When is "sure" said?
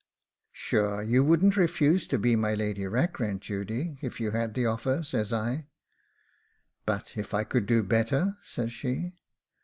0.51-1.03